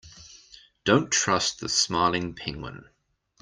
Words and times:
Don't 0.83 1.11
trust 1.11 1.59
the 1.59 1.69
smiling 1.69 2.33
penguin. 2.33 2.89